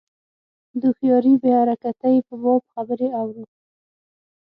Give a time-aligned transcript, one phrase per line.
[0.79, 3.43] د هوښیاري بې حرکتۍ په باب خبرې اورو.